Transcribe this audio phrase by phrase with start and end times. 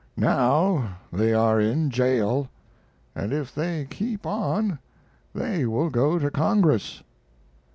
[0.17, 2.47] Now they are in jail,
[3.13, 4.79] and if they keep on
[5.35, 7.03] they will go to Congress.